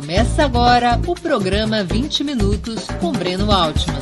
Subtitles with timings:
[0.00, 3.98] Começa agora o programa 20 Minutos com Breno Altman.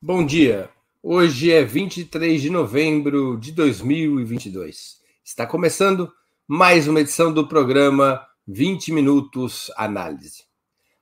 [0.00, 0.70] Bom dia.
[1.02, 5.00] Hoje é 23 de novembro de 2022.
[5.24, 6.08] Está começando
[6.46, 10.44] mais uma edição do programa 20 Minutos Análise.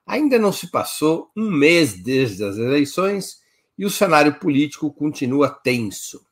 [0.07, 3.41] Ainda não se passou um mês desde as eleições
[3.77, 6.27] e o cenário político continua tenso.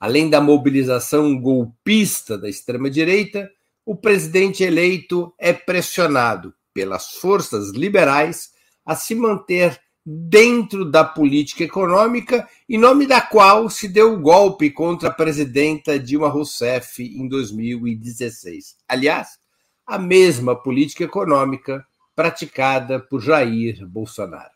[0.00, 3.50] Além da mobilização golpista da extrema-direita,
[3.84, 8.50] o presidente eleito é pressionado pelas forças liberais
[8.82, 14.70] a se manter dentro da política econômica, em nome da qual se deu o golpe
[14.70, 18.76] contra a presidenta Dilma Rousseff em 2016.
[18.88, 19.38] Aliás,
[19.86, 21.84] a mesma política econômica
[22.16, 24.54] praticada por Jair Bolsonaro.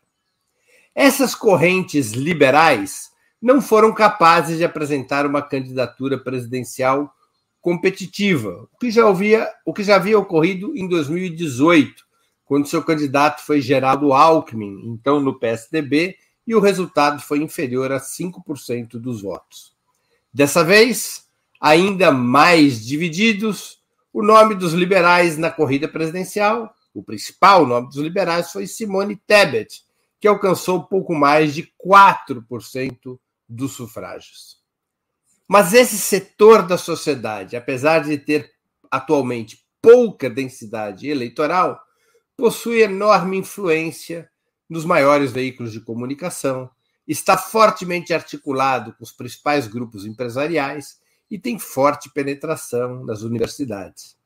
[0.95, 3.11] Essas correntes liberais
[3.45, 7.13] não foram capazes de apresentar uma candidatura presidencial
[7.61, 12.03] competitiva, o que já, havia, o que já havia ocorrido em 2018,
[12.43, 17.99] quando seu candidato foi Geraldo Alckmin, então no PSDB, e o resultado foi inferior a
[17.99, 19.75] 5% dos votos.
[20.33, 21.27] Dessa vez,
[21.61, 23.77] ainda mais divididos,
[24.11, 29.83] o nome dos liberais na corrida presidencial, o principal nome dos liberais foi Simone Tebet,
[30.19, 34.57] que alcançou pouco mais de 4% dos sufrágios.
[35.47, 38.51] Mas esse setor da sociedade, apesar de ter
[38.89, 41.79] atualmente pouca densidade eleitoral,
[42.35, 44.29] possui enorme influência
[44.67, 46.69] nos maiores veículos de comunicação,
[47.07, 54.17] está fortemente articulado com os principais grupos empresariais e tem forte penetração nas universidades.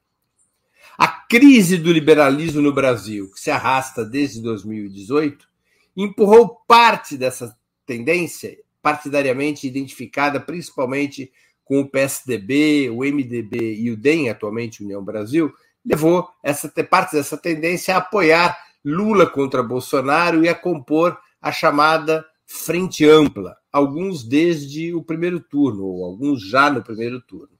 [0.97, 5.47] A crise do liberalismo no Brasil, que se arrasta desde 2018,
[5.95, 11.31] empurrou parte dessa tendência, partidariamente identificada principalmente
[11.63, 15.53] com o PSDB, o MDB e o DEM, atualmente União Brasil,
[15.85, 22.25] levou essa parte dessa tendência a apoiar Lula contra Bolsonaro e a compor a chamada
[22.45, 27.59] Frente Ampla, alguns desde o primeiro turno, ou alguns já no primeiro turno.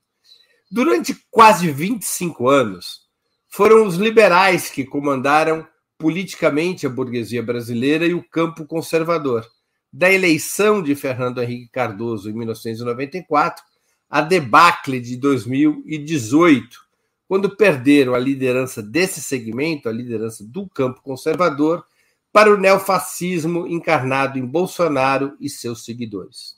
[0.72, 3.01] Durante quase 25 anos,
[3.47, 9.46] foram os liberais que comandaram politicamente a burguesia brasileira e o campo conservador.
[9.91, 13.63] Da eleição de Fernando Henrique Cardoso em 1994
[14.09, 16.79] a debacle de 2018,
[17.27, 21.85] quando perderam a liderança desse segmento, a liderança do campo conservador,
[22.31, 26.57] para o neofascismo encarnado em Bolsonaro e seus seguidores.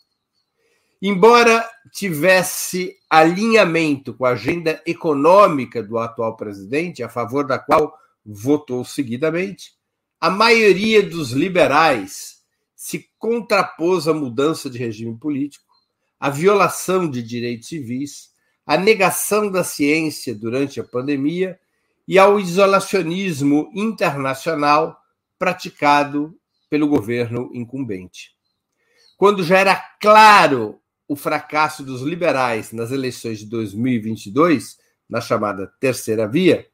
[1.01, 7.93] Embora tivesse alinhamento com a agenda econômica do atual presidente, a favor da qual
[8.23, 9.73] votou seguidamente,
[10.19, 12.41] a maioria dos liberais
[12.81, 15.63] se contrapôs à mudança de regime político,
[16.19, 18.31] à violação de direitos civis,
[18.65, 21.59] à negação da ciência durante a pandemia
[22.07, 24.99] e ao isolacionismo internacional
[25.37, 26.35] praticado
[26.71, 28.31] pelo governo incumbente.
[29.15, 36.27] Quando já era claro o fracasso dos liberais nas eleições de 2022, na chamada terceira
[36.27, 36.67] via,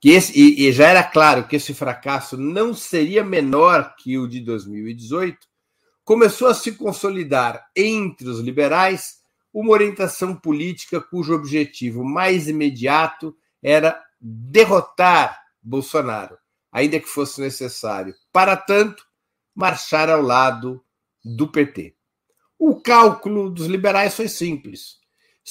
[0.00, 4.26] que esse, e, e já era claro que esse fracasso não seria menor que o
[4.26, 5.38] de 2018,
[6.02, 9.20] começou a se consolidar entre os liberais
[9.52, 16.38] uma orientação política cujo objetivo mais imediato era derrotar Bolsonaro,
[16.72, 19.04] ainda que fosse necessário, para tanto,
[19.54, 20.82] marchar ao lado
[21.22, 21.94] do PT.
[22.58, 24.99] O cálculo dos liberais foi simples.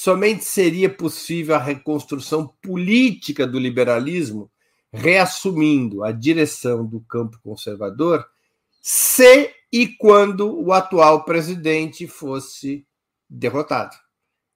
[0.02, 4.50] Somente seria possível a reconstrução política do liberalismo,
[4.90, 8.26] reassumindo a direção do campo conservador,
[8.80, 12.86] se e quando o atual presidente fosse
[13.28, 13.94] derrotado.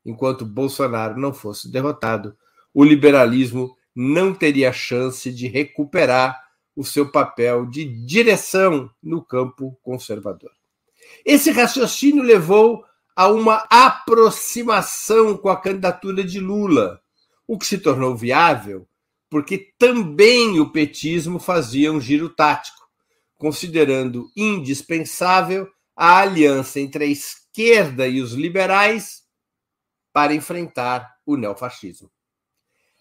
[0.03, 2.35] Enquanto Bolsonaro não fosse derrotado,
[2.73, 6.43] o liberalismo não teria chance de recuperar
[6.75, 10.53] o seu papel de direção no campo conservador.
[11.23, 12.83] Esse raciocínio levou
[13.15, 17.01] a uma aproximação com a candidatura de Lula,
[17.47, 18.87] o que se tornou viável
[19.35, 22.89] porque também o petismo fazia um giro tático,
[23.35, 29.25] considerando indispensável a aliança entre a esquerda e os liberais
[30.13, 32.09] para enfrentar o neofascismo.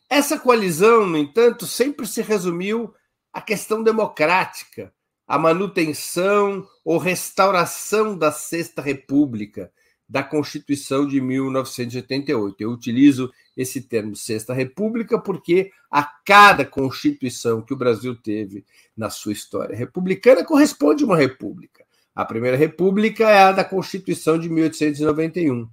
[0.09, 2.91] Essa coalizão, no entanto, sempre se resumiu
[3.31, 4.91] à questão democrática,
[5.27, 9.71] à manutenção ou restauração da Sexta República,
[10.13, 12.61] da Constituição de 1988.
[12.61, 18.63] Eu utilizo esse termo Sexta República porque a cada Constituição que o Brasil teve
[18.95, 21.83] na sua história republicana corresponde uma república.
[22.13, 25.67] A primeira república é a da Constituição de 1891.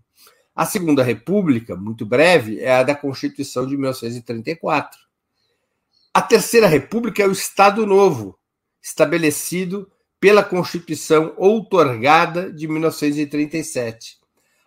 [0.56, 4.98] A Segunda República, muito breve, é a da Constituição de 1934.
[6.14, 8.38] A Terceira República é o Estado Novo,
[8.82, 9.86] estabelecido
[10.18, 14.19] pela Constituição outorgada de 1937.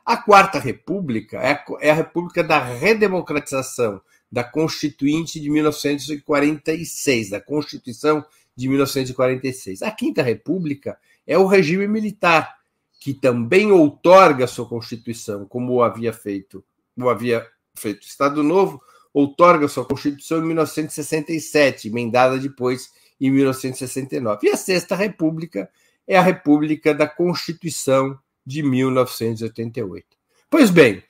[0.05, 1.37] A Quarta República
[1.79, 9.81] é a República da Redemocratização, da Constituinte de 1946, da Constituição de 1946.
[9.81, 12.57] A Quinta República é o regime militar,
[12.99, 16.63] que também outorga sua Constituição, como havia feito,
[16.95, 18.81] como havia feito o Estado Novo,
[19.13, 22.91] outorga sua Constituição em 1967, emendada depois
[23.21, 24.47] em 1969.
[24.47, 25.69] E a Sexta República
[26.05, 30.05] é a República da Constituição de 1988.
[30.49, 31.03] Pois bem,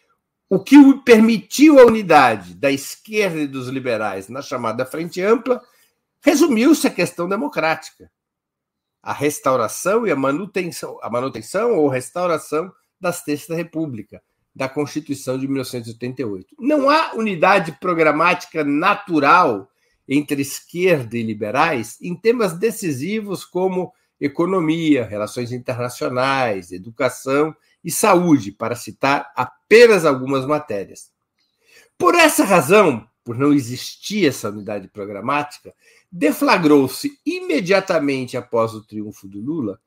[0.49, 5.61] o que permitiu a unidade da esquerda e dos liberais na chamada Frente Ampla
[6.21, 8.11] resumiu-se a questão democrática.
[9.01, 12.71] A restauração e a manutenção, a manutenção ou restauração
[13.01, 14.21] da Sexta República,
[14.55, 16.55] da Constituição de 1988.
[16.59, 19.69] Não há unidade programática natural
[20.07, 23.91] entre esquerda e liberais em temas decisivos como
[24.25, 27.53] economia, relações internacionais, educação
[27.83, 31.11] e saúde, para citar apenas algumas matérias.
[31.97, 35.73] Por essa razão, por não existir essa unidade programática,
[36.09, 39.77] deflagrou-se imediatamente após o triunfo do Lula,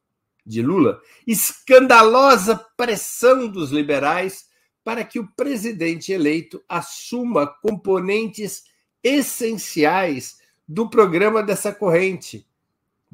[0.45, 4.45] de Lula, escandalosa pressão dos liberais
[4.85, 8.65] para que o presidente eleito assuma componentes
[9.03, 10.37] essenciais
[10.69, 12.46] do programa dessa corrente,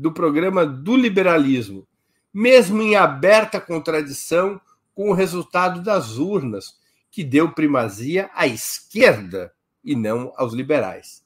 [0.02, 1.86] do programa do liberalismo,
[2.34, 4.60] mesmo em aberta contradição
[4.92, 6.76] com o resultado das urnas,
[7.08, 9.54] que deu primazia à esquerda
[9.84, 11.24] e não aos liberais.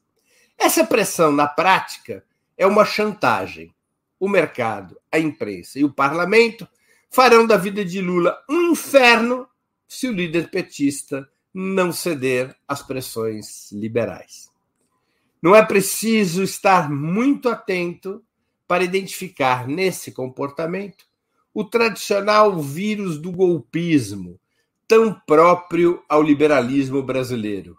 [0.58, 2.22] Essa pressão, na prática,
[2.54, 3.74] é uma chantagem.
[4.20, 6.68] O mercado, a imprensa e o parlamento
[7.10, 9.48] farão da vida de Lula um inferno
[9.88, 14.50] se o líder petista não ceder às pressões liberais.
[15.42, 18.22] Não é preciso estar muito atento
[18.66, 21.04] para identificar nesse comportamento
[21.54, 24.38] o tradicional vírus do golpismo,
[24.86, 27.78] tão próprio ao liberalismo brasileiro,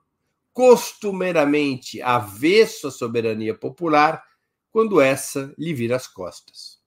[0.51, 4.23] costumeiramente avesso à soberania popular
[4.71, 6.79] quando essa lhe vira as costas.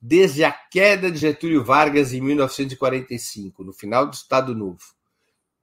[0.00, 4.94] Desde a queda de Getúlio Vargas em 1945, no final do Estado Novo,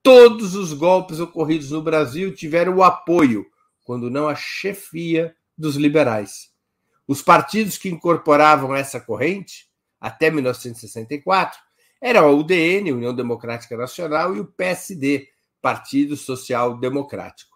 [0.04, 3.46] todos os golpes ocorridos no Brasil tiveram o apoio,
[3.84, 6.53] quando não a chefia, dos liberais.
[7.14, 9.68] Os partidos que incorporavam essa corrente,
[10.02, 11.60] até 1964,
[12.02, 15.28] eram a UDN, União Democrática Nacional, e o PSD,
[15.62, 17.56] Partido Social Democrático.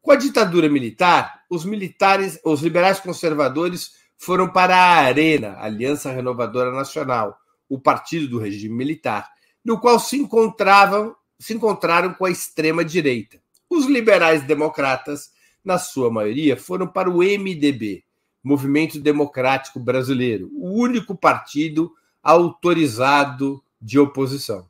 [0.00, 6.72] Com a ditadura militar, os militares, os liberais conservadores foram para a Arena, Aliança Renovadora
[6.72, 7.36] Nacional,
[7.68, 9.30] o partido do regime militar,
[9.62, 13.38] no qual se encontravam, se encontraram com a extrema direita.
[13.68, 15.30] Os liberais democratas,
[15.62, 18.02] na sua maioria, foram para o MDB,
[18.44, 21.90] Movimento Democrático Brasileiro, o único partido
[22.22, 24.68] autorizado de oposição.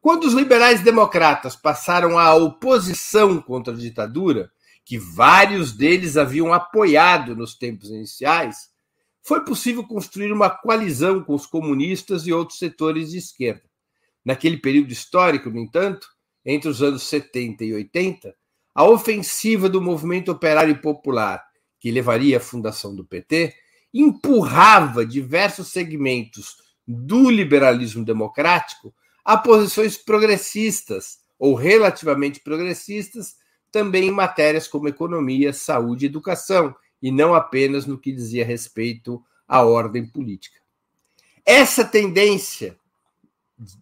[0.00, 4.50] Quando os liberais democratas passaram à oposição contra a ditadura,
[4.86, 8.70] que vários deles haviam apoiado nos tempos iniciais,
[9.20, 13.64] foi possível construir uma coalizão com os comunistas e outros setores de esquerda.
[14.24, 16.08] Naquele período histórico, no entanto,
[16.42, 18.34] entre os anos 70 e 80,
[18.74, 21.47] a ofensiva do movimento operário popular
[21.78, 23.54] que levaria à fundação do PT,
[23.92, 26.56] empurrava diversos segmentos
[26.86, 28.94] do liberalismo democrático
[29.24, 33.36] a posições progressistas ou relativamente progressistas,
[33.70, 39.22] também em matérias como economia, saúde e educação, e não apenas no que dizia respeito
[39.46, 40.58] à ordem política.
[41.44, 42.76] Essa tendência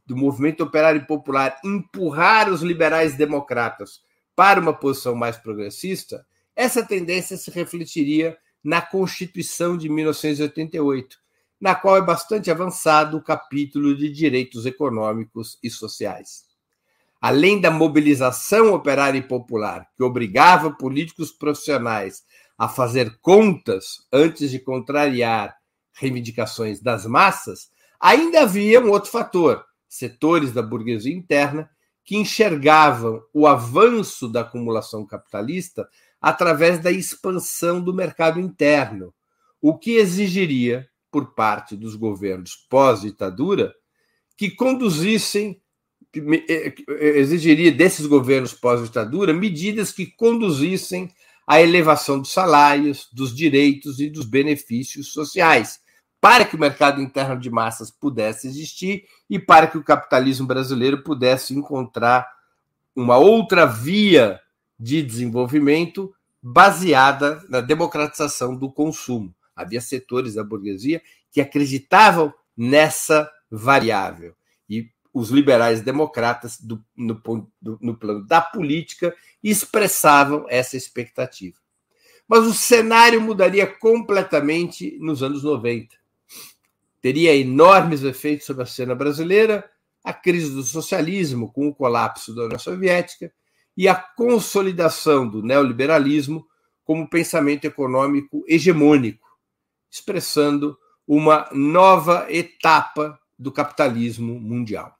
[0.04, 4.00] do movimento operário popular empurrar os liberais democratas
[4.34, 11.18] para uma posição mais progressista essa tendência se refletiria na Constituição de 1988,
[11.60, 16.46] na qual é bastante avançado o capítulo de direitos econômicos e sociais.
[17.20, 22.24] Além da mobilização operária e popular, que obrigava políticos profissionais
[22.58, 25.56] a fazer contas antes de contrariar
[25.92, 27.70] reivindicações das massas,
[28.00, 31.70] ainda havia um outro fator: setores da burguesia interna
[32.04, 35.88] que enxergavam o avanço da acumulação capitalista
[36.26, 39.14] através da expansão do mercado interno,
[39.62, 43.72] o que exigiria, por parte dos governos pós-ditadura,
[44.36, 45.62] que conduzissem,
[46.12, 51.12] eh, exigiria desses governos pós-ditadura medidas que conduzissem
[51.46, 55.78] à elevação dos salários, dos direitos e dos benefícios sociais,
[56.20, 61.04] para que o mercado interno de massas pudesse existir e para que o capitalismo brasileiro
[61.04, 62.28] pudesse encontrar
[62.96, 64.40] uma outra via
[64.76, 66.12] de desenvolvimento
[66.48, 69.34] baseada na democratização do consumo.
[69.54, 74.32] Havia setores da burguesia que acreditavam nessa variável.
[74.70, 77.20] E os liberais democratas, do, no,
[77.60, 79.12] do, no plano da política,
[79.42, 81.56] expressavam essa expectativa.
[82.28, 85.96] Mas o cenário mudaria completamente nos anos 90.
[87.02, 89.68] Teria enormes efeitos sobre a cena brasileira,
[90.04, 93.32] a crise do socialismo com o colapso da União Soviética
[93.76, 96.46] e a consolidação do neoliberalismo
[96.84, 99.26] como pensamento econômico hegemônico,
[99.90, 104.96] expressando uma nova etapa do capitalismo mundial.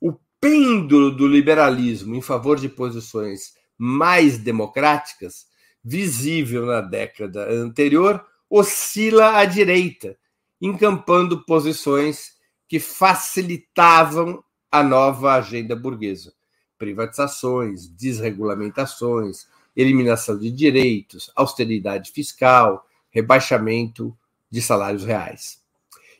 [0.00, 5.46] O pêndulo do liberalismo em favor de posições mais democráticas,
[5.84, 10.18] visível na década anterior, oscila à direita,
[10.60, 12.32] encampando posições
[12.66, 16.32] que facilitavam a nova agenda burguesa.
[16.78, 24.16] Privatizações, desregulamentações, eliminação de direitos, austeridade fiscal, rebaixamento
[24.50, 25.60] de salários reais.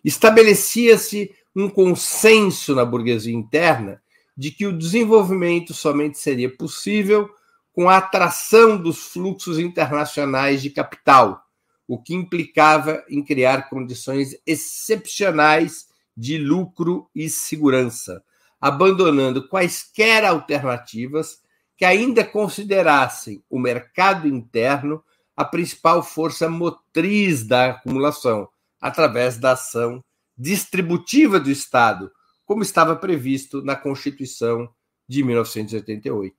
[0.05, 4.01] Estabelecia-se um consenso na burguesia interna
[4.37, 7.29] de que o desenvolvimento somente seria possível
[7.73, 11.45] com a atração dos fluxos internacionais de capital,
[11.87, 18.23] o que implicava em criar condições excepcionais de lucro e segurança,
[18.61, 21.41] abandonando quaisquer alternativas
[21.77, 25.03] que ainda considerassem o mercado interno
[25.37, 28.49] a principal força motriz da acumulação,
[28.81, 30.03] através da ação
[30.37, 32.11] distributiva do Estado,
[32.45, 34.69] como estava previsto na Constituição
[35.07, 36.35] de 1988.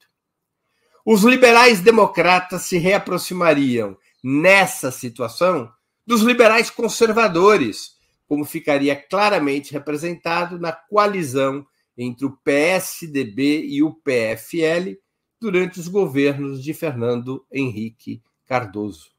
[1.06, 5.72] Os liberais democratas se reaproximariam nessa situação
[6.06, 7.98] dos liberais conservadores,
[8.28, 11.66] como ficaria claramente representado na coalizão
[12.02, 14.98] entre o PSDB e o PFL
[15.38, 19.12] durante os governos de Fernando Henrique Cardoso.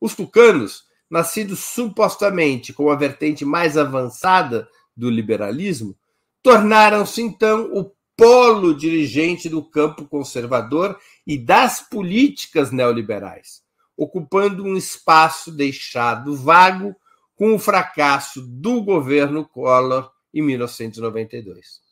[0.00, 5.96] Os tucanos, nascidos supostamente com a vertente mais avançada do liberalismo,
[6.42, 13.62] tornaram-se então o polo dirigente do campo conservador e das políticas neoliberais,
[13.96, 16.96] ocupando um espaço deixado vago
[17.36, 21.83] com o fracasso do governo Collor em 1992.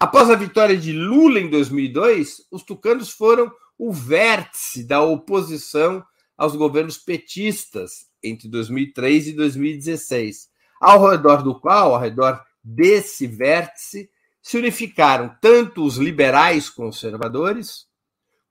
[0.00, 6.04] Após a vitória de Lula em 2002, os tucanos foram o vértice da oposição
[6.36, 10.48] aos governos petistas entre 2003 e 2016,
[10.80, 14.08] ao redor do qual, ao redor desse vértice,
[14.40, 17.86] se unificaram tanto os liberais conservadores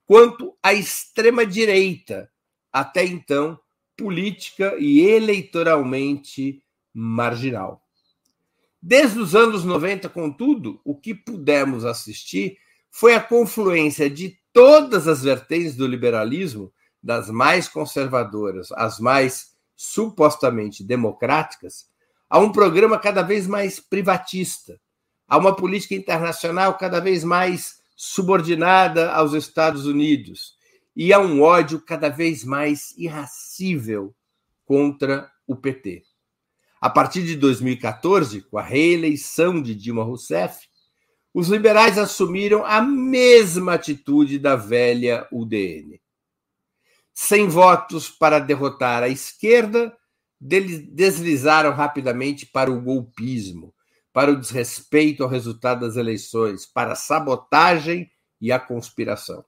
[0.05, 2.29] quanto a extrema-direita,
[2.73, 3.57] até então
[3.95, 6.61] política e eleitoralmente
[6.93, 7.86] marginal.
[8.89, 12.57] Desde os anos 90, contudo, o que pudemos assistir
[12.89, 16.71] foi a confluência de todas as vertentes do liberalismo,
[17.03, 21.89] das mais conservadoras às mais supostamente democráticas,
[22.29, 24.79] a um programa cada vez mais privatista,
[25.27, 30.55] a uma política internacional cada vez mais subordinada aos Estados Unidos
[30.95, 34.15] e a um ódio cada vez mais irracível
[34.63, 36.06] contra o PT.
[36.79, 40.67] A partir de 2014, com a reeleição de Dilma Rousseff,
[41.33, 45.99] os liberais assumiram a mesma atitude da velha UDN.
[47.13, 49.95] Sem votos para derrotar a esquerda,
[50.39, 53.73] deslizaram rapidamente para o golpismo,
[54.13, 59.43] para o desrespeito ao resultado das eleições, para a sabotagem e a conspiração.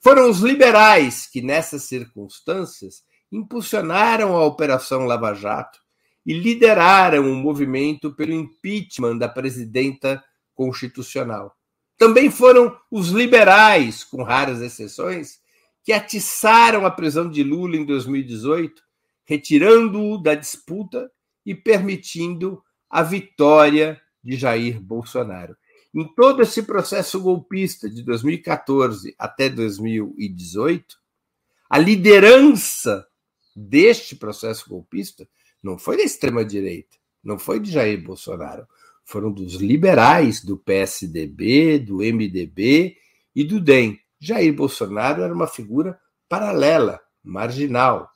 [0.00, 5.80] Foram os liberais que, nessas circunstâncias, impulsionaram a Operação Lava Jato
[6.28, 10.22] e lideraram o movimento pelo impeachment da presidenta
[10.54, 11.56] constitucional.
[11.96, 15.38] Também foram os liberais, com raras exceções,
[15.82, 18.82] que atiçaram a prisão de Lula em 2018,
[19.24, 21.10] retirando-o da disputa
[21.46, 25.56] e permitindo a vitória de Jair Bolsonaro.
[25.94, 30.94] Em todo esse processo golpista de 2014 até 2018,
[31.70, 33.06] a liderança
[33.56, 35.26] deste processo golpista
[35.62, 38.66] não foi da extrema-direita, não foi de Jair Bolsonaro,
[39.04, 42.96] foram dos liberais, do PSDB, do MDB
[43.34, 43.98] e do DEM.
[44.20, 45.98] Jair Bolsonaro era uma figura
[46.28, 48.10] paralela, marginal.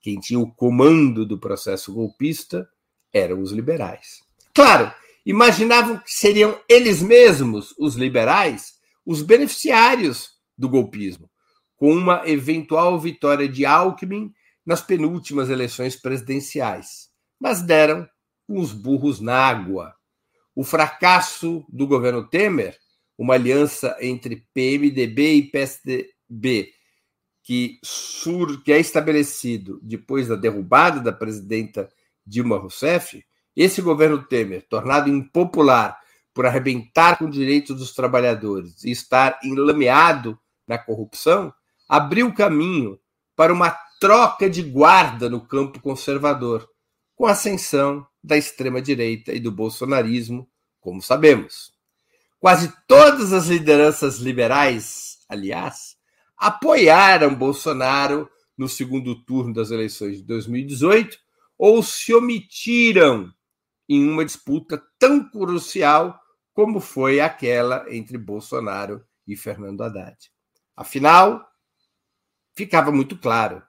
[0.00, 2.68] Quem tinha o comando do processo golpista
[3.12, 4.20] eram os liberais.
[4.54, 4.92] Claro,
[5.26, 11.28] imaginavam que seriam eles mesmos, os liberais, os beneficiários do golpismo,
[11.76, 14.32] com uma eventual vitória de Alckmin
[14.68, 17.08] nas penúltimas eleições presidenciais.
[17.40, 18.06] Mas deram
[18.46, 19.94] com os burros na água.
[20.54, 22.76] O fracasso do governo Temer,
[23.16, 26.70] uma aliança entre PMDB e PSDB,
[27.42, 31.88] que, sur, que é estabelecido depois da derrubada da presidenta
[32.26, 33.24] Dilma Rousseff,
[33.56, 35.98] esse governo Temer, tornado impopular
[36.34, 41.54] por arrebentar com direitos dos trabalhadores e estar enlameado na corrupção,
[41.88, 43.00] abriu caminho
[43.34, 46.68] para uma troca de guarda no campo conservador,
[47.14, 50.48] com a ascensão da extrema-direita e do bolsonarismo,
[50.80, 51.72] como sabemos.
[52.38, 55.96] Quase todas as lideranças liberais, aliás,
[56.36, 61.18] apoiaram Bolsonaro no segundo turno das eleições de 2018
[61.56, 63.32] ou se omitiram
[63.88, 66.20] em uma disputa tão crucial
[66.52, 70.16] como foi aquela entre Bolsonaro e Fernando Haddad.
[70.76, 71.44] Afinal,
[72.54, 73.62] ficava muito claro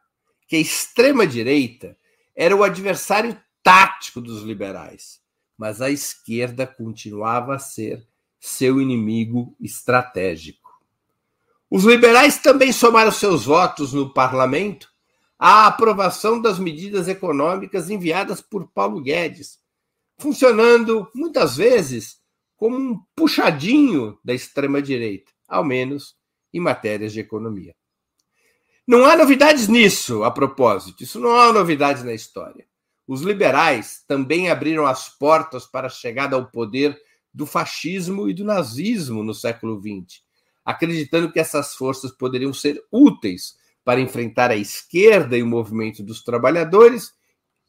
[0.49, 1.95] que a extrema-direita
[2.35, 5.21] era o adversário tático dos liberais,
[5.55, 8.03] mas a esquerda continuava a ser
[8.39, 10.71] seu inimigo estratégico.
[11.69, 14.89] Os liberais também somaram seus votos no parlamento
[15.37, 19.59] à aprovação das medidas econômicas enviadas por Paulo Guedes,
[20.17, 22.17] funcionando muitas vezes
[22.57, 26.15] como um puxadinho da extrema-direita, ao menos
[26.51, 27.75] em matérias de economia.
[28.89, 32.65] Não há novidades nisso, a propósito, isso não há novidade na história.
[33.07, 36.99] Os liberais também abriram as portas para a chegada ao poder
[37.31, 40.23] do fascismo e do nazismo no século XX,
[40.65, 43.53] acreditando que essas forças poderiam ser úteis
[43.85, 47.13] para enfrentar a esquerda e o movimento dos trabalhadores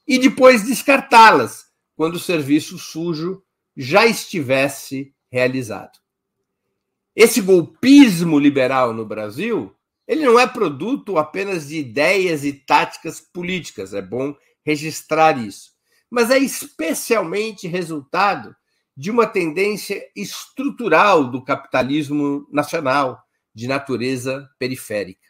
[0.09, 3.43] e depois descartá-las quando o serviço sujo
[3.77, 5.99] já estivesse realizado.
[7.15, 9.77] Esse golpismo liberal no Brasil,
[10.11, 14.35] ele não é produto apenas de ideias e táticas políticas, é bom
[14.67, 15.71] registrar isso,
[16.11, 18.53] mas é especialmente resultado
[18.97, 23.23] de uma tendência estrutural do capitalismo nacional,
[23.55, 25.29] de natureza periférica.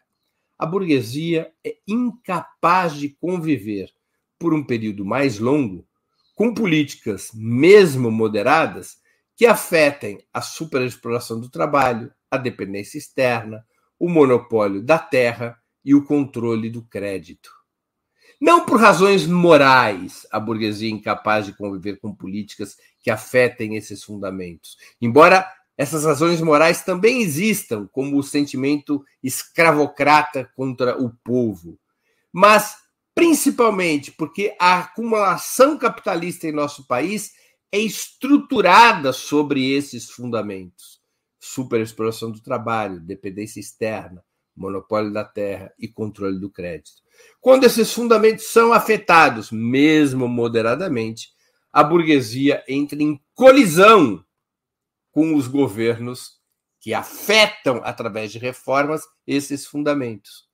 [0.59, 3.91] A burguesia é incapaz de conviver
[4.39, 5.87] por um período mais longo
[6.35, 8.97] com políticas, mesmo moderadas,
[9.37, 13.63] que afetem a superexploração do trabalho, a dependência externa,
[14.01, 17.51] o monopólio da terra e o controle do crédito.
[18.41, 24.03] Não por razões morais, a burguesia é incapaz de conviver com políticas que afetem esses
[24.03, 24.79] fundamentos.
[24.99, 31.79] Embora essas razões morais também existam, como o sentimento escravocrata contra o povo.
[32.33, 32.77] Mas,
[33.15, 37.33] principalmente, porque a acumulação capitalista em nosso país
[37.73, 41.00] é estruturada sobre esses fundamentos:
[41.41, 44.23] superexploração do trabalho, dependência externa,
[44.55, 47.03] monopólio da terra e controle do crédito.
[47.41, 51.31] Quando esses fundamentos são afetados, mesmo moderadamente,
[51.73, 54.23] a burguesia entra em colisão
[55.11, 56.39] com os governos
[56.79, 60.49] que afetam, através de reformas, esses fundamentos.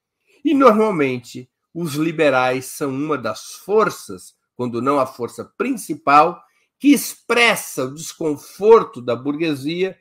[0.45, 6.41] E, normalmente, os liberais são uma das forças, quando não a força principal,
[6.79, 9.97] que expressa o desconforto da burguesia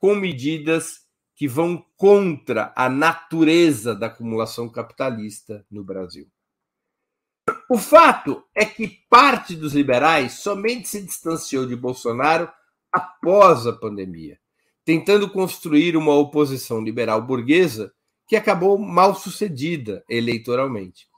[0.00, 1.02] com medidas
[1.36, 6.28] que vão contra a natureza da acumulação capitalista no Brasil.
[7.68, 12.50] O fato é que parte dos liberais somente se distanciou de Bolsonaro
[12.92, 14.38] após a pandemia,
[14.84, 17.92] tentando construir uma oposição liberal burguesa
[18.26, 21.08] que acabou mal sucedida eleitoralmente.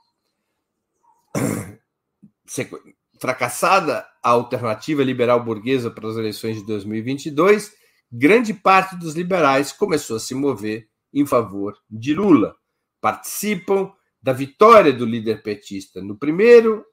[3.18, 7.82] Fracassada a alternativa liberal burguesa para as eleições de 2022,
[8.12, 12.55] grande parte dos liberais começou a se mover em favor de Lula.
[13.01, 13.90] Participam
[14.22, 16.85] da vitória do líder petista no primeiro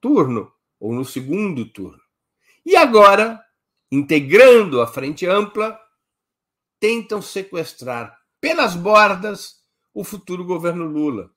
[0.00, 2.00] turno ou no segundo turno.
[2.64, 3.38] E agora,
[3.90, 5.78] integrando a frente ampla,
[6.80, 9.60] tentam sequestrar pelas bordas
[9.94, 11.30] o futuro governo Lula,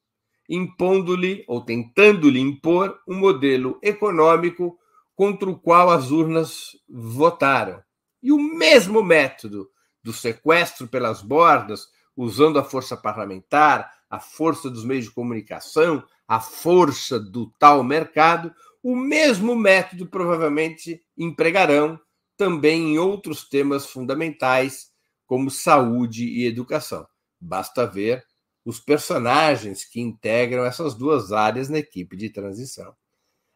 [0.50, 4.80] impondo-lhe ou tentando-lhe impor um modelo econômico
[5.14, 7.85] contra o qual as urnas votaram
[8.26, 9.70] e o mesmo método
[10.04, 16.40] do sequestro pelas bordas, usando a força parlamentar, a força dos meios de comunicação, a
[16.40, 22.00] força do tal mercado, o mesmo método provavelmente empregarão
[22.36, 24.88] também em outros temas fundamentais,
[25.28, 27.06] como saúde e educação.
[27.40, 28.26] Basta ver
[28.66, 32.92] os personagens que integram essas duas áreas na equipe de transição.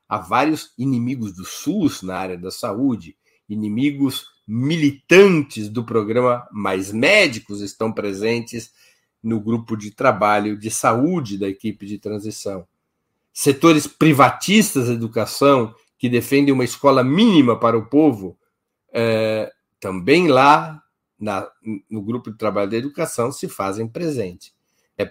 [0.08, 3.18] Há vários inimigos do SUS na área da saúde,
[3.50, 8.72] inimigos militantes do programa Mais Médicos estão presentes
[9.22, 12.68] no grupo de trabalho de saúde da equipe de transição.
[13.32, 18.36] Setores privatistas da educação que defendem uma escola mínima para o povo,
[18.92, 20.82] é, também lá
[21.20, 21.48] na,
[21.88, 24.52] no grupo de trabalho da educação se fazem presente.
[24.98, 25.04] É,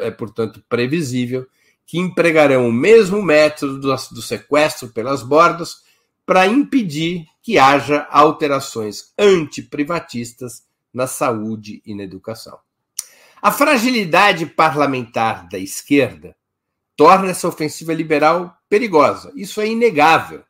[0.00, 1.46] é portanto, previsível
[1.84, 5.86] que empregarão o mesmo método do, do sequestro pelas bordas
[6.28, 10.62] para impedir que haja alterações antiprivatistas
[10.92, 12.58] na saúde e na educação.
[13.40, 16.36] A fragilidade parlamentar da esquerda
[16.94, 19.32] torna essa ofensiva liberal perigosa.
[19.34, 20.44] Isso é inegável.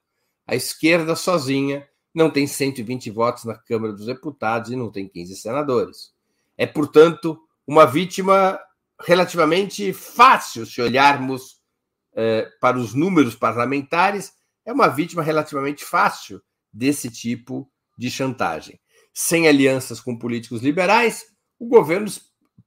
[0.45, 5.37] A esquerda sozinha não tem 120 votos na Câmara dos Deputados e não tem 15
[5.37, 6.13] senadores.
[6.57, 8.59] É, portanto, uma vítima
[9.01, 11.61] relativamente fácil se olharmos
[12.17, 14.33] eh, para os números parlamentares,
[14.69, 18.79] é uma vítima relativamente fácil desse tipo de chantagem.
[19.15, 21.25] Sem alianças com políticos liberais,
[21.59, 22.07] o governo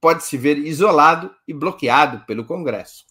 [0.00, 3.04] pode se ver isolado e bloqueado pelo Congresso.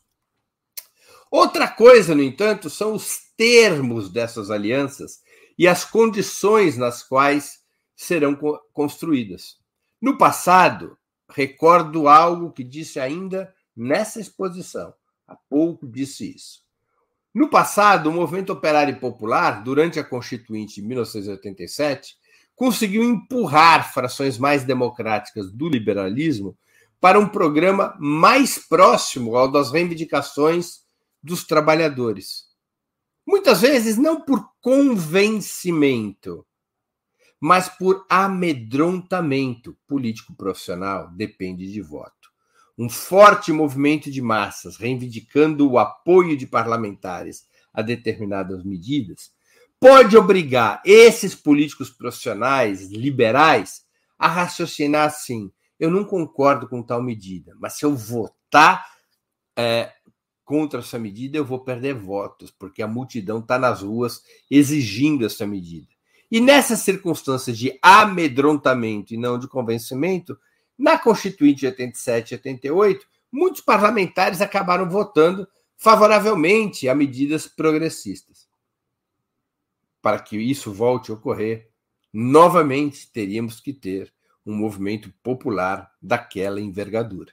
[1.31, 5.21] Outra coisa, no entanto, são os termos dessas alianças
[5.57, 7.59] e as condições nas quais
[7.95, 8.37] serão
[8.73, 9.55] construídas.
[10.01, 10.97] No passado,
[11.29, 14.93] recordo algo que disse ainda nessa exposição.
[15.25, 16.59] Há pouco disse isso.
[17.33, 22.15] No passado, o movimento operário popular, durante a Constituinte de 1987,
[22.55, 26.57] conseguiu empurrar frações mais democráticas do liberalismo
[26.99, 30.81] para um programa mais próximo ao das reivindicações
[31.23, 32.51] dos trabalhadores.
[33.25, 36.45] Muitas vezes não por convencimento,
[37.39, 42.20] mas por amedrontamento político profissional, depende de voto.
[42.81, 49.29] Um forte movimento de massas reivindicando o apoio de parlamentares a determinadas medidas
[49.79, 53.83] pode obrigar esses políticos profissionais liberais
[54.17, 58.83] a raciocinar assim: eu não concordo com tal medida, mas se eu votar
[59.55, 59.93] é,
[60.43, 65.45] contra essa medida, eu vou perder votos, porque a multidão está nas ruas exigindo essa
[65.45, 65.85] medida.
[66.31, 70.35] E nessas circunstâncias de amedrontamento e não de convencimento,
[70.81, 78.49] na Constituinte de 87 e 88, muitos parlamentares acabaram votando favoravelmente a medidas progressistas.
[80.01, 81.69] Para que isso volte a ocorrer,
[82.11, 84.11] novamente teríamos que ter
[84.43, 87.31] um movimento popular daquela envergadura.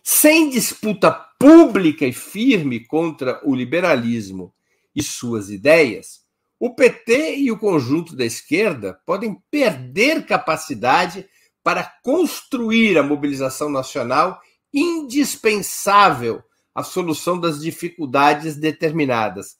[0.00, 4.54] Sem disputa pública e firme contra o liberalismo
[4.94, 6.24] e suas ideias,
[6.60, 11.28] o PT e o conjunto da esquerda podem perder capacidade
[11.66, 14.40] para construir a mobilização nacional
[14.72, 16.40] indispensável
[16.72, 19.56] à solução das dificuldades determinadas,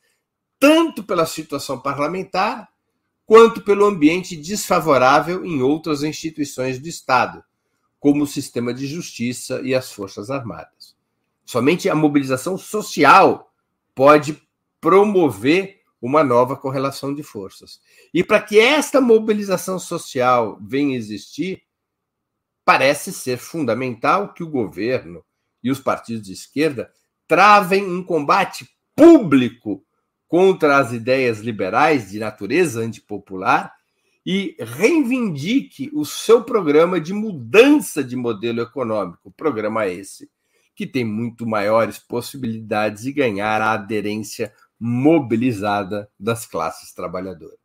[0.56, 2.68] tanto pela situação parlamentar
[3.24, 7.42] quanto pelo ambiente desfavorável em outras instituições do Estado,
[7.98, 10.94] como o sistema de justiça e as Forças Armadas.
[11.44, 13.52] Somente a mobilização social
[13.96, 14.40] pode
[14.80, 17.80] promover uma nova correlação de forças.
[18.14, 21.65] E para que esta mobilização social venha existir,
[22.66, 25.24] parece ser fundamental que o governo
[25.62, 26.90] e os partidos de esquerda
[27.28, 29.84] travem um combate público
[30.26, 33.72] contra as ideias liberais de natureza antipopular
[34.26, 40.28] e reivindique o seu programa de mudança de modelo econômico, programa esse
[40.74, 47.58] que tem muito maiores possibilidades de ganhar a aderência mobilizada das classes trabalhadoras.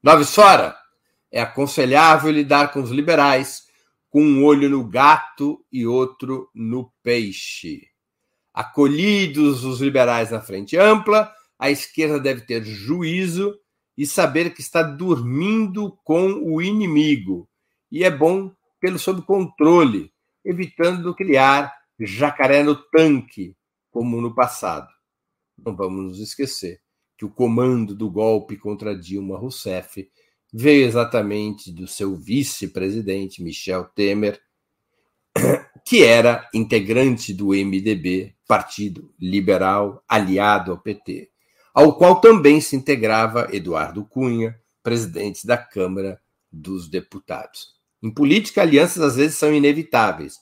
[0.00, 0.76] Nove fora,
[1.30, 3.66] é aconselhável lidar com os liberais
[4.10, 7.82] com um olho no gato e outro no peixe.
[8.54, 13.54] Acolhidos os liberais na frente ampla, a esquerda deve ter juízo
[13.96, 17.48] e saber que está dormindo com o inimigo.
[17.90, 20.12] E é bom tê-lo sob controle,
[20.44, 23.56] evitando criar jacaré no tanque,
[23.90, 24.88] como no passado.
[25.58, 26.80] Não vamos nos esquecer
[27.16, 30.06] que o comando do golpe contra Dilma Rousseff
[30.56, 34.40] veio exatamente do seu vice-presidente, Michel Temer,
[35.84, 41.30] que era integrante do MDB, Partido Liberal aliado ao PT
[41.76, 46.18] ao qual também se integrava Eduardo Cunha, presidente da Câmara
[46.50, 47.74] dos Deputados.
[48.02, 50.36] Em política, alianças às vezes são inevitáveis.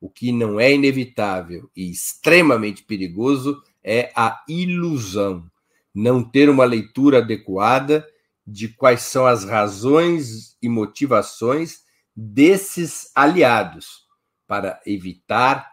[0.00, 5.48] O que não é inevitável e extremamente perigoso é a ilusão,
[5.94, 8.04] não ter uma leitura adequada
[8.50, 11.82] de quais são as razões e motivações
[12.14, 14.06] desses aliados
[14.46, 15.70] para evitar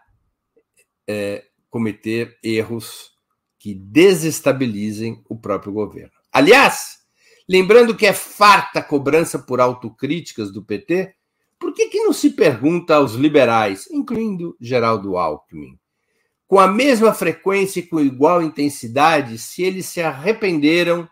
[1.06, 3.10] é, cometer erros
[3.58, 6.12] que desestabilizem o próprio governo.
[6.32, 6.98] Aliás,
[7.48, 11.14] lembrando que é farta a cobrança por autocríticas do PT,
[11.58, 15.76] por que, que não se pergunta aos liberais, incluindo Geraldo Alckmin,
[16.46, 21.08] com a mesma frequência e com igual intensidade se eles se arrependeram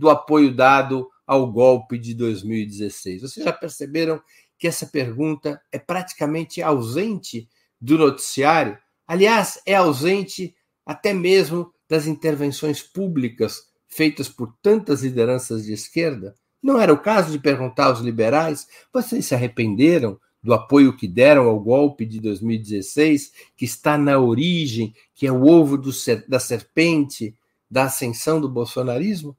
[0.00, 3.20] do apoio dado ao golpe de 2016.
[3.20, 4.20] Vocês já perceberam
[4.58, 7.46] que essa pergunta é praticamente ausente
[7.78, 8.78] do noticiário?
[9.06, 10.54] Aliás, é ausente
[10.86, 16.34] até mesmo das intervenções públicas feitas por tantas lideranças de esquerda?
[16.62, 21.46] Não era o caso de perguntar aos liberais: vocês se arrependeram do apoio que deram
[21.46, 25.90] ao golpe de 2016, que está na origem, que é o ovo do,
[26.26, 27.36] da serpente
[27.70, 29.36] da ascensão do bolsonarismo?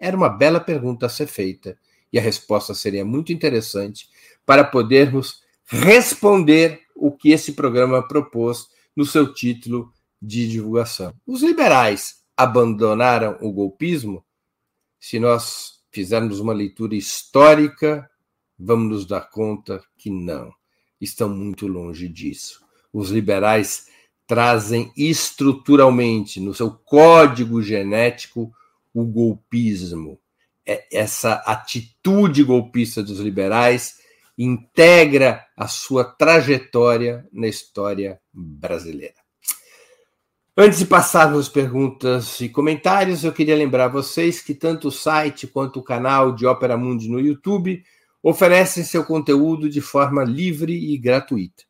[0.00, 1.78] Era uma bela pergunta a ser feita,
[2.12, 4.08] e a resposta seria muito interessante
[4.46, 11.14] para podermos responder o que esse programa propôs no seu título de divulgação.
[11.26, 14.24] Os liberais abandonaram o golpismo?
[14.98, 18.08] Se nós fizermos uma leitura histórica
[18.58, 20.52] vamos nos dar conta que não,
[21.00, 22.60] estão muito longe disso.
[22.92, 23.86] Os liberais
[24.26, 28.52] trazem estruturalmente no seu código genético
[28.94, 30.20] o golpismo.
[30.66, 33.96] É, essa atitude golpista dos liberais
[34.36, 39.14] integra a sua trajetória na história brasileira.
[40.60, 45.78] Antes de passarmos perguntas e comentários, eu queria lembrar vocês que tanto o site quanto
[45.78, 47.82] o canal de Ópera Mundi no YouTube
[48.22, 51.62] oferecem seu conteúdo de forma livre e gratuita.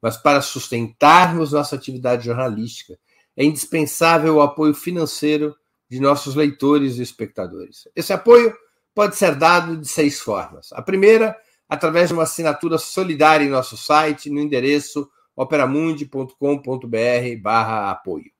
[0.00, 2.96] Mas para sustentarmos nossa atividade jornalística,
[3.36, 5.56] é indispensável o apoio financeiro
[5.88, 7.88] de nossos leitores e espectadores.
[7.96, 8.54] Esse apoio
[8.94, 10.72] pode ser dado de seis formas.
[10.72, 11.36] A primeira,
[11.68, 18.30] através de uma assinatura solidária em nosso site, no endereço operamundi.com.br barra apoio.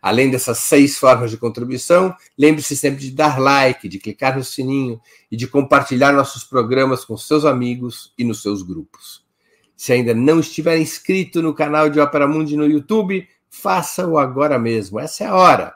[0.00, 4.98] Além dessas seis formas de contribuição, lembre-se sempre de dar like, de clicar no sininho
[5.30, 9.22] e de compartilhar nossos programas com seus amigos e nos seus grupos.
[9.76, 14.98] Se ainda não estiver inscrito no canal de Opera Mundi no YouTube, faça-o agora mesmo.
[14.98, 15.74] Essa é a hora.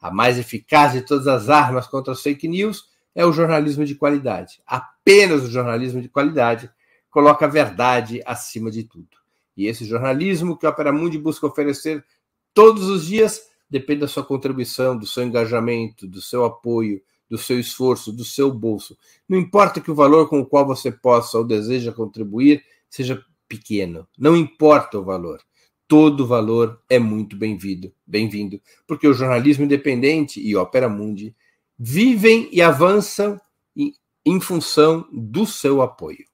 [0.00, 3.94] A mais eficaz de todas as armas contra as fake news é o jornalismo de
[3.94, 4.60] qualidade.
[4.66, 6.70] Apenas o jornalismo de qualidade
[7.16, 9.08] coloca a verdade acima de tudo.
[9.56, 12.04] E esse jornalismo que a Opera Mundi busca oferecer
[12.52, 17.58] todos os dias depende da sua contribuição, do seu engajamento, do seu apoio, do seu
[17.58, 18.98] esforço, do seu bolso.
[19.26, 24.06] Não importa que o valor com o qual você possa ou deseja contribuir seja pequeno,
[24.18, 25.40] não importa o valor.
[25.88, 31.34] Todo valor é muito bem-vindo, bem-vindo, porque o jornalismo independente e Opera Mundi
[31.78, 33.40] vivem e avançam
[33.74, 36.26] em função do seu apoio.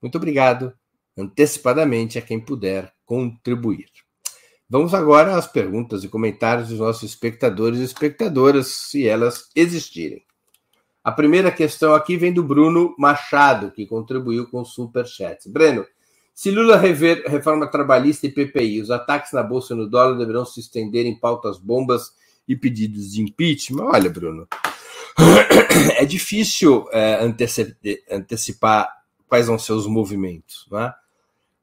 [0.00, 0.72] Muito obrigado
[1.16, 3.88] antecipadamente a quem puder contribuir.
[4.70, 10.22] Vamos agora às perguntas e comentários dos nossos espectadores e espectadoras, se elas existirem.
[11.02, 15.48] A primeira questão aqui vem do Bruno Machado, que contribuiu com o Superchat.
[15.48, 15.86] Breno,
[16.34, 20.44] se Lula rever reforma trabalhista e PPI, os ataques na Bolsa e no dólar deverão
[20.44, 22.12] se estender em pautas bombas
[22.46, 23.86] e pedidos de impeachment?
[23.86, 24.46] Olha, Bruno,
[25.96, 27.24] é difícil é,
[28.10, 28.97] antecipar
[29.28, 30.66] quais vão ser os movimentos.
[30.70, 30.92] Né?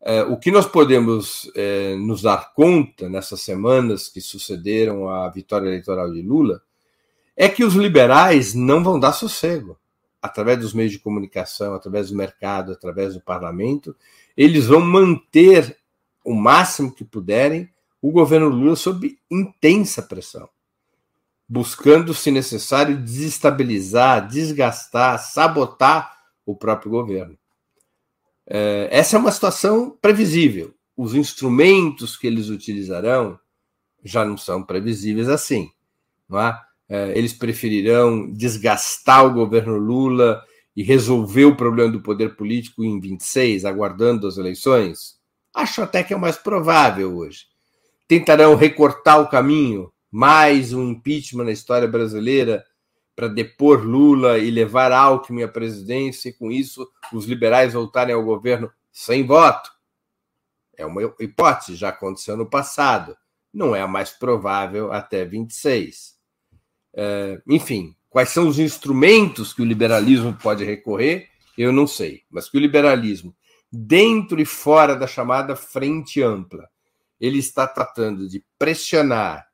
[0.02, 5.68] É, o que nós podemos é, nos dar conta nessas semanas que sucederam à vitória
[5.68, 6.62] eleitoral de Lula
[7.36, 9.78] é que os liberais não vão dar sossego.
[10.22, 13.96] Através dos meios de comunicação, através do mercado, através do parlamento,
[14.38, 15.78] eles vão manter
[16.24, 17.70] o máximo que puderem
[18.02, 20.48] o governo Lula sob intensa pressão,
[21.48, 27.38] buscando, se necessário, desestabilizar, desgastar, sabotar o próprio governo.
[28.48, 30.74] É, essa é uma situação previsível.
[30.96, 33.40] Os instrumentos que eles utilizarão
[34.04, 35.70] já não são previsíveis assim.
[36.30, 36.60] Não é?
[36.88, 40.44] É, eles preferirão desgastar o governo Lula
[40.76, 45.16] e resolver o problema do poder político em 26, aguardando as eleições?
[45.54, 47.46] Acho até que é o mais provável hoje.
[48.08, 52.64] Tentarão recortar o caminho, mais um impeachment na história brasileira
[53.16, 58.24] para depor Lula e levar Alckmin à presidência e, com isso, os liberais voltarem ao
[58.24, 59.72] governo sem voto.
[60.78, 63.16] É uma hipótese, já aconteceu no passado.
[63.54, 66.16] Não é a mais provável até 26.
[66.94, 72.24] É, enfim, quais são os instrumentos que o liberalismo pode recorrer, eu não sei.
[72.30, 73.34] Mas que o liberalismo,
[73.72, 76.70] dentro e fora da chamada frente ampla,
[77.20, 79.48] ele está tratando de pressionar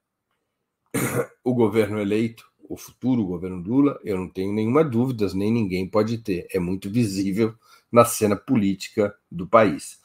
[1.43, 6.17] o governo eleito, o futuro governo Lula, eu não tenho nenhuma dúvida, nem ninguém pode
[6.19, 6.47] ter.
[6.51, 7.53] É muito visível
[7.91, 9.99] na cena política do país.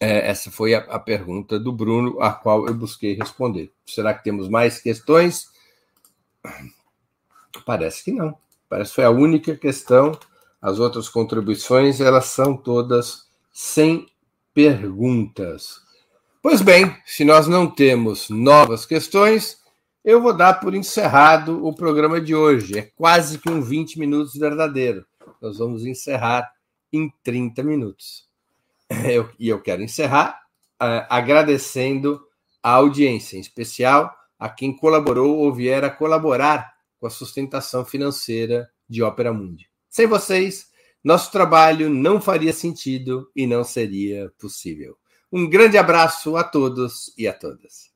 [0.00, 3.72] É, essa foi a, a, pergunta do Bruno, a qual eu busquei responder.
[3.86, 5.50] Será que temos mais questões?
[7.64, 8.36] Parece que não.
[8.68, 10.18] Parece que foi a única questão.
[10.60, 14.08] As outras contribuições, elas são todas sem
[14.52, 15.80] perguntas.
[16.42, 19.64] Pois bem, se nós não temos novas questões,
[20.06, 22.78] eu vou dar por encerrado o programa de hoje.
[22.78, 25.04] É quase que um 20 minutos verdadeiro.
[25.42, 26.48] Nós vamos encerrar
[26.92, 28.24] em 30 minutos.
[29.04, 30.42] Eu, e eu quero encerrar
[30.80, 32.24] uh, agradecendo
[32.62, 38.70] a audiência, em especial a quem colaborou ou vier a colaborar com a sustentação financeira
[38.88, 39.68] de Ópera Mundi.
[39.90, 40.68] Sem vocês,
[41.02, 44.96] nosso trabalho não faria sentido e não seria possível.
[45.32, 47.95] Um grande abraço a todos e a todas.